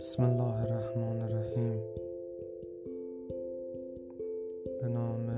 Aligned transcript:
بسم 0.00 0.22
الله 0.22 0.62
الرحمن 0.62 1.22
الرحیم. 1.22 1.80
به 4.80 4.88
نام 4.88 5.35